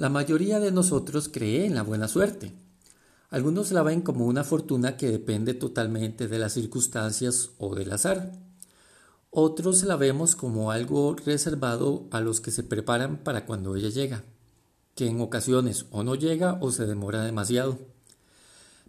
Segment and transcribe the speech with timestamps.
[0.00, 2.54] La mayoría de nosotros cree en la buena suerte.
[3.28, 8.32] Algunos la ven como una fortuna que depende totalmente de las circunstancias o del azar.
[9.28, 14.24] Otros la vemos como algo reservado a los que se preparan para cuando ella llega,
[14.94, 17.78] que en ocasiones o no llega o se demora demasiado.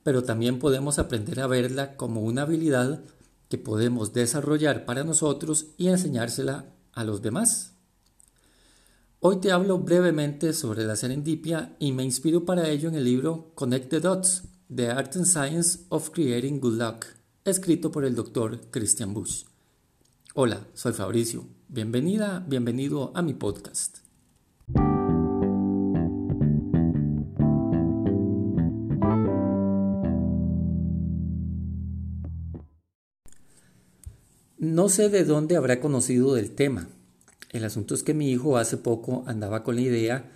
[0.04, 3.04] Pero también podemos aprender a verla como una habilidad
[3.50, 7.74] que podemos desarrollar para nosotros y enseñársela a los demás.
[9.24, 13.52] Hoy te hablo brevemente sobre la serendipia y me inspiro para ello en el libro
[13.54, 17.06] Connect the Dots, The Art and Science of Creating Good Luck,
[17.46, 19.44] escrito por el doctor Christian Bush.
[20.34, 21.46] Hola, soy Fabricio.
[21.68, 24.00] Bienvenida, bienvenido a mi podcast.
[34.58, 36.90] No sé de dónde habrá conocido del tema,
[37.52, 40.32] el asunto es que mi hijo hace poco andaba con la idea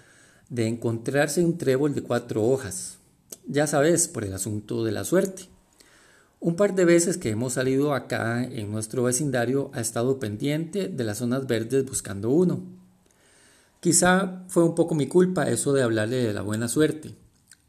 [0.50, 2.98] de encontrarse un trébol de cuatro hojas.
[3.48, 5.44] Ya sabes, por el asunto de la suerte.
[6.40, 11.04] Un par de veces que hemos salido acá en nuestro vecindario ha estado pendiente de
[11.04, 12.62] las zonas verdes buscando uno.
[13.80, 17.16] Quizá fue un poco mi culpa eso de hablarle de la buena suerte.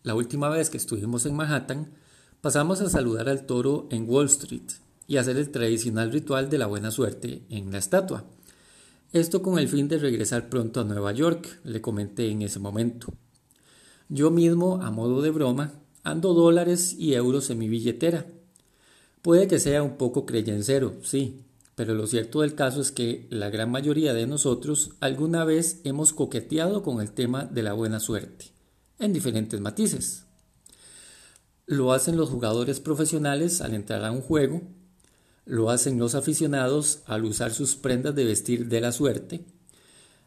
[0.02, 1.92] La última vez que estuvimos en Manhattan,
[2.40, 4.70] pasamos a saludar al toro en Wall Street
[5.06, 8.24] y hacer el tradicional ritual de la buena suerte en la estatua.
[9.16, 13.14] Esto con el fin de regresar pronto a Nueva York, le comenté en ese momento.
[14.10, 15.72] Yo mismo, a modo de broma,
[16.02, 18.26] ando dólares y euros en mi billetera.
[19.22, 21.40] Puede que sea un poco creyencero, sí,
[21.74, 26.12] pero lo cierto del caso es que la gran mayoría de nosotros alguna vez hemos
[26.12, 28.52] coqueteado con el tema de la buena suerte,
[28.98, 30.24] en diferentes matices.
[31.64, 34.60] Lo hacen los jugadores profesionales al entrar a un juego,
[35.46, 39.46] lo hacen los aficionados al usar sus prendas de vestir de la suerte,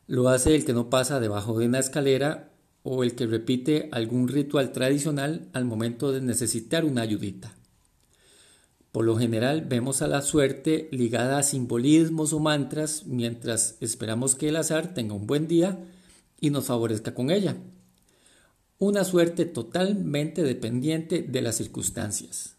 [0.08, 4.28] lo hace el que no pasa debajo de una escalera o el que repite algún
[4.28, 7.54] ritual tradicional al momento de necesitar una ayudita.
[8.92, 14.50] Por lo general vemos a la suerte ligada a simbolismos o mantras mientras esperamos que
[14.50, 15.86] el azar tenga un buen día
[16.40, 17.58] y nos favorezca con ella.
[18.80, 22.59] Una suerte totalmente dependiente de las circunstancias.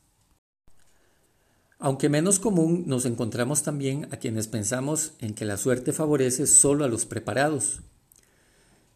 [1.83, 6.85] Aunque menos común, nos encontramos también a quienes pensamos en que la suerte favorece solo
[6.85, 7.81] a los preparados.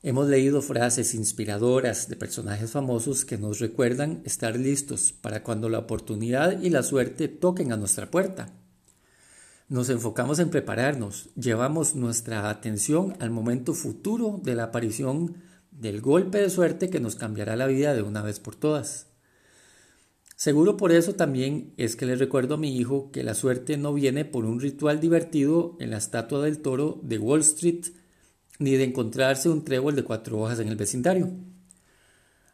[0.02, 5.78] Hemos leído frases inspiradoras de personajes famosos que nos recuerdan estar listos para cuando la
[5.78, 8.52] oportunidad y la suerte toquen a nuestra puerta.
[9.70, 15.36] Nos enfocamos en prepararnos, llevamos nuestra atención al momento futuro de la aparición
[15.70, 19.06] del golpe de suerte que nos cambiará la vida de una vez por todas.
[20.44, 23.94] Seguro por eso también es que le recuerdo a mi hijo que la suerte no
[23.94, 27.86] viene por un ritual divertido en la estatua del toro de Wall Street,
[28.58, 31.30] ni de encontrarse un trébol de cuatro hojas en el vecindario.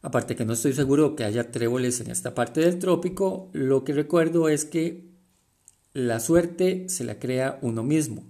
[0.03, 3.93] Aparte que no estoy seguro que haya tréboles en esta parte del trópico, lo que
[3.93, 5.11] recuerdo es que
[5.93, 8.23] la suerte se la crea uno mismo,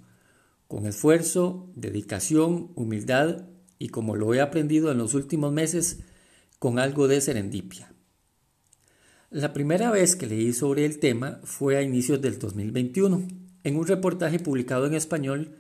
[0.69, 3.45] con esfuerzo, dedicación, humildad
[3.79, 5.99] y como lo he aprendido en los últimos meses,
[6.59, 7.93] con algo de serendipia.
[9.33, 13.29] La primera vez que leí sobre el tema fue a inicios del 2021,
[13.63, 15.55] en un reportaje publicado en español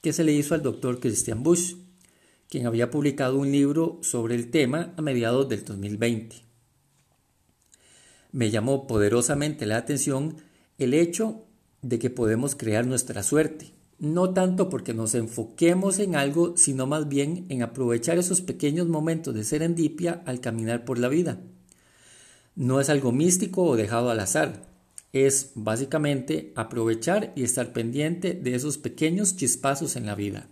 [0.00, 1.74] que se le hizo al doctor Christian Bush,
[2.48, 6.36] quien había publicado un libro sobre el tema a mediados del 2020.
[8.32, 10.36] Me llamó poderosamente la atención
[10.78, 11.44] el hecho
[11.82, 17.06] de que podemos crear nuestra suerte, no tanto porque nos enfoquemos en algo, sino más
[17.06, 21.38] bien en aprovechar esos pequeños momentos de serendipia al caminar por la vida.
[22.56, 24.68] No es algo místico o dejado al azar.
[25.12, 30.48] Es básicamente aprovechar y estar pendiente de esos pequeños chispazos en la vida.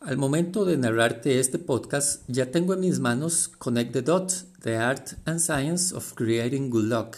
[0.00, 4.76] Al momento de narrarte este podcast, ya tengo en mis manos Connect the Dots, The
[4.76, 7.16] Art and Science of Creating Good Luck,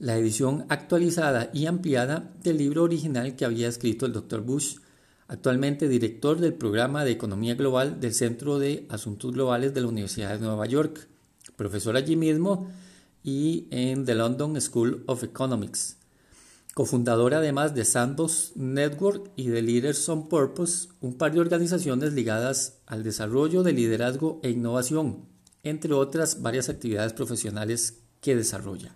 [0.00, 4.40] la edición actualizada y ampliada del libro original que había escrito el Dr.
[4.40, 4.78] Bush,
[5.28, 10.34] actualmente director del programa de Economía Global del Centro de Asuntos Globales de la Universidad
[10.34, 11.08] de Nueva York
[11.56, 12.68] profesor allí mismo
[13.22, 15.96] y en The London School of Economics.
[16.74, 22.78] Cofundadora además de Sandbox Network y de Leaders on Purpose, un par de organizaciones ligadas
[22.86, 25.26] al desarrollo de liderazgo e innovación,
[25.62, 28.94] entre otras varias actividades profesionales que desarrolla.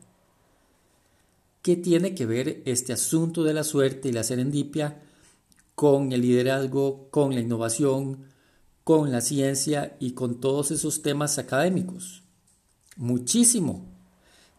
[1.61, 5.03] ¿Qué tiene que ver este asunto de la suerte y la serendipia
[5.75, 8.25] con el liderazgo, con la innovación,
[8.85, 12.26] con la ciencia y con todos esos temas académicos?
[12.97, 13.87] Muchísimo.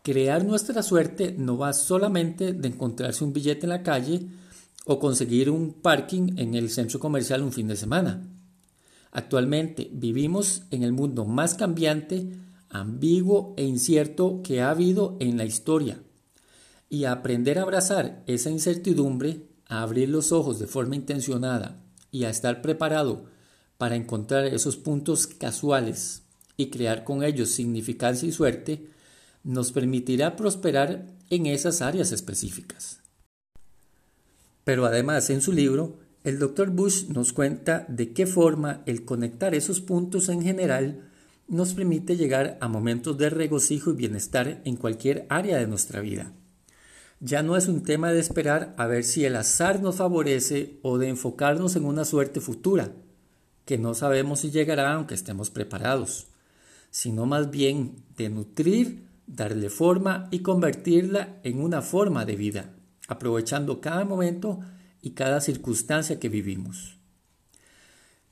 [0.03, 4.27] Crear nuestra suerte no va solamente de encontrarse un billete en la calle
[4.85, 8.25] o conseguir un parking en el centro comercial un fin de semana.
[9.11, 12.29] Actualmente vivimos en el mundo más cambiante,
[12.69, 15.99] ambiguo e incierto que ha habido en la historia.
[16.89, 22.29] Y aprender a abrazar esa incertidumbre, a abrir los ojos de forma intencionada y a
[22.29, 23.25] estar preparado
[23.77, 26.26] para encontrar esos puntos casuales
[26.57, 28.87] y crear con ellos significancia y suerte,
[29.43, 32.99] nos permitirá prosperar en esas áreas específicas.
[34.63, 36.71] Pero además en su libro, el Dr.
[36.71, 41.07] Bush nos cuenta de qué forma el conectar esos puntos en general
[41.47, 46.33] nos permite llegar a momentos de regocijo y bienestar en cualquier área de nuestra vida.
[47.19, 50.97] Ya no es un tema de esperar a ver si el azar nos favorece o
[50.97, 52.91] de enfocarnos en una suerte futura,
[53.65, 56.27] que no sabemos si llegará aunque estemos preparados,
[56.89, 62.73] sino más bien de nutrir, darle forma y convertirla en una forma de vida,
[63.07, 64.59] aprovechando cada momento
[65.01, 66.97] y cada circunstancia que vivimos.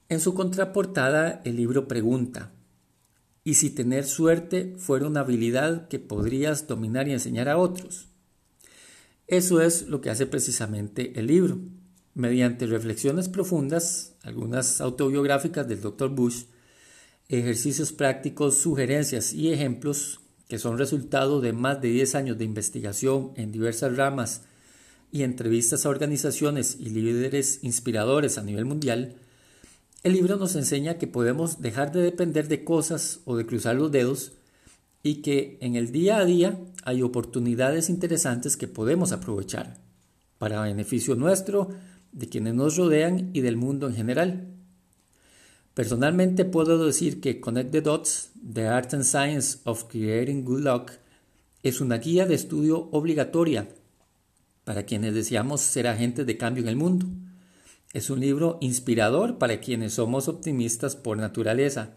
[0.07, 2.51] En su contraportada el libro pregunta,
[3.43, 8.07] ¿y si tener suerte fuera una habilidad que podrías dominar y enseñar a otros?
[9.27, 11.57] Eso es lo que hace precisamente el libro.
[12.13, 16.09] Mediante reflexiones profundas, algunas autobiográficas del Dr.
[16.09, 16.43] Bush,
[17.29, 23.31] ejercicios prácticos, sugerencias y ejemplos que son resultado de más de 10 años de investigación
[23.35, 24.43] en diversas ramas
[25.11, 29.15] y entrevistas a organizaciones y líderes inspiradores a nivel mundial,
[30.03, 33.91] el libro nos enseña que podemos dejar de depender de cosas o de cruzar los
[33.91, 34.33] dedos
[35.01, 39.77] y que en el día a día hay oportunidades interesantes que podemos aprovechar
[40.37, 41.69] para beneficio nuestro,
[42.11, 44.54] de quienes nos rodean y del mundo en general.
[45.75, 50.91] Personalmente puedo decir que Connect the Dots, The Art and Science of Creating Good Luck,
[51.63, 53.67] es una guía de estudio obligatoria
[54.63, 57.07] para quienes deseamos ser agentes de cambio en el mundo.
[57.91, 61.95] Es un libro inspirador para quienes somos optimistas por naturaleza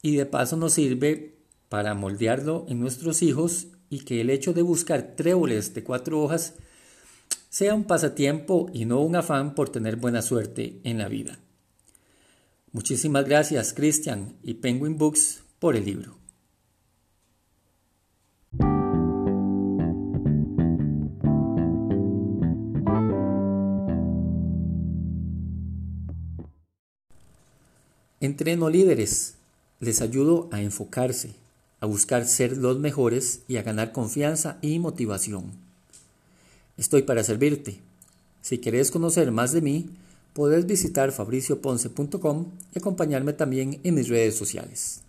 [0.00, 1.34] y de paso nos sirve
[1.68, 6.54] para moldearlo en nuestros hijos y que el hecho de buscar tréboles de cuatro hojas
[7.50, 11.40] sea un pasatiempo y no un afán por tener buena suerte en la vida.
[12.72, 16.16] Muchísimas gracias Christian y Penguin Books por el libro.
[28.20, 29.34] Entreno líderes,
[29.80, 31.34] les ayudo a enfocarse,
[31.80, 35.52] a buscar ser los mejores y a ganar confianza y motivación.
[36.78, 37.80] Estoy para servirte.
[38.40, 39.90] Si quieres conocer más de mí,
[40.32, 45.02] puedes visitar fabricioponce.com y acompañarme también en mis redes sociales.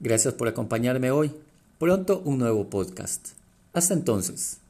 [0.00, 1.32] Gracias por acompañarme hoy.
[1.78, 3.30] Pronto un nuevo podcast.
[3.72, 4.61] Hasta entonces.